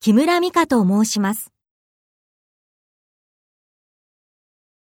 [0.00, 1.50] 木村美香と申します。